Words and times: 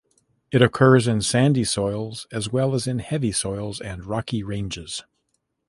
It 0.51 0.63
occurs 0.63 1.07
in 1.07 1.21
sandy 1.21 1.63
soils 1.63 2.25
as 2.31 2.51
well 2.51 2.73
as 2.73 2.87
in 2.87 2.97
heavy 2.97 3.31
soils 3.31 3.79
and 3.79 4.03
rocky 4.03 4.41
ranges. 4.41 5.03